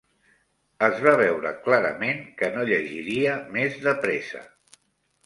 [0.85, 4.43] Es va veure clarament que no llegiria més depresa